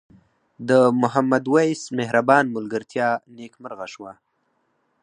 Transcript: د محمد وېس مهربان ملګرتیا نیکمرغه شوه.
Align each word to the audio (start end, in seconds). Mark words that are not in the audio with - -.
د 0.69 0.71
محمد 1.01 1.43
وېس 1.53 1.81
مهربان 1.99 2.45
ملګرتیا 2.55 3.09
نیکمرغه 3.37 3.87
شوه. 3.93 4.11